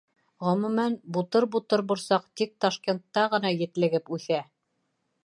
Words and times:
Ғөмүмән, 0.45 0.95
бутыр-бутыр 1.17 1.83
борсаҡ 1.91 2.25
тик 2.41 2.55
Ташкентта 2.65 3.27
ғына 3.35 3.53
етлегеп 3.61 4.11
үҫә. 4.19 4.41